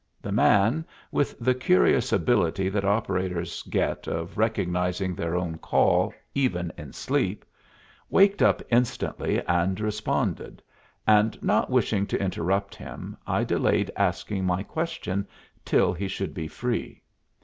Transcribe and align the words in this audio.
The 0.19 0.31
man, 0.31 0.83
with 1.11 1.37
the 1.37 1.53
curious 1.53 2.11
ability 2.11 2.69
that 2.69 2.83
operators 2.83 3.61
get 3.61 4.07
of 4.07 4.35
recognizing 4.35 5.13
their 5.13 5.35
own 5.35 5.59
call, 5.59 6.11
even 6.33 6.73
in 6.75 6.91
sleep, 6.91 7.45
waked 8.09 8.41
up 8.41 8.63
instantly 8.71 9.45
and 9.45 9.79
responded, 9.79 10.63
and, 11.05 11.37
not 11.43 11.69
wishing 11.69 12.07
to 12.07 12.19
interrupt 12.19 12.73
him, 12.73 13.15
I 13.27 13.43
delayed 13.43 13.91
asking 13.95 14.43
my 14.45 14.63
question 14.63 15.27
till 15.63 15.93
he 15.93 16.07
should 16.07 16.33
be 16.33 16.47
free. 16.47 17.03